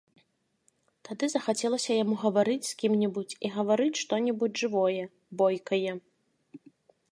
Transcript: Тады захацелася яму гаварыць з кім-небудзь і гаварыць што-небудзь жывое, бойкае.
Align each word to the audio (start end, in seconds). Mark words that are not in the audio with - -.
Тады 1.09 1.25
захацелася 1.33 1.91
яму 2.03 2.15
гаварыць 2.23 2.65
з 2.69 2.73
кім-небудзь 2.79 3.37
і 3.49 3.53
гаварыць 3.59 4.01
што-небудзь 4.03 4.59
жывое, 4.65 5.03
бойкае. 5.43 5.91